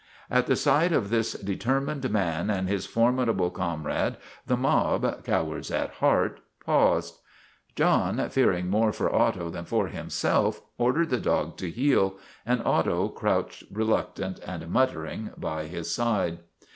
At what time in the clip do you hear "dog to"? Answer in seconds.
11.19-11.69